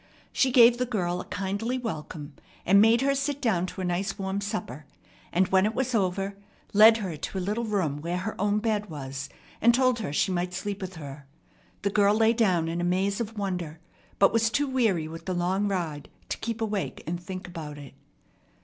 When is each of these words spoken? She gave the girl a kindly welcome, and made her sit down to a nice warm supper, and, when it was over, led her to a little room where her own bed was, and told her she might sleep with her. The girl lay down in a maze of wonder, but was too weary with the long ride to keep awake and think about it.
She 0.33 0.51
gave 0.51 0.79
the 0.79 0.87
girl 0.87 1.21
a 1.21 1.25
kindly 1.25 1.77
welcome, 1.77 2.33
and 2.65 2.81
made 2.81 3.01
her 3.01 3.13
sit 3.13 3.39
down 3.39 3.67
to 3.67 3.81
a 3.81 3.85
nice 3.85 4.17
warm 4.17 4.41
supper, 4.41 4.87
and, 5.31 5.49
when 5.49 5.63
it 5.63 5.75
was 5.75 5.93
over, 5.93 6.35
led 6.73 6.97
her 6.97 7.15
to 7.15 7.37
a 7.37 7.39
little 7.39 7.65
room 7.65 8.01
where 8.01 8.17
her 8.17 8.33
own 8.41 8.57
bed 8.57 8.89
was, 8.89 9.29
and 9.61 9.75
told 9.75 9.99
her 9.99 10.11
she 10.11 10.31
might 10.31 10.55
sleep 10.55 10.81
with 10.81 10.95
her. 10.95 11.27
The 11.83 11.91
girl 11.91 12.15
lay 12.15 12.33
down 12.33 12.67
in 12.67 12.81
a 12.81 12.83
maze 12.83 13.21
of 13.21 13.37
wonder, 13.37 13.79
but 14.17 14.33
was 14.33 14.49
too 14.49 14.65
weary 14.65 15.07
with 15.07 15.27
the 15.27 15.35
long 15.35 15.67
ride 15.67 16.09
to 16.29 16.37
keep 16.39 16.61
awake 16.61 17.03
and 17.05 17.21
think 17.21 17.47
about 17.47 17.77
it. 17.77 17.93